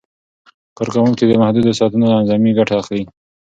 کارکوونکي 0.77 1.23
د 1.27 1.31
محدودو 1.41 1.77
ساعتونو 1.79 2.05
اعظمي 2.17 2.51
ګټه 2.59 2.73
اخلي. 2.81 3.03